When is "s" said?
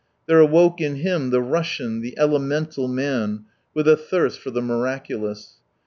5.29-5.57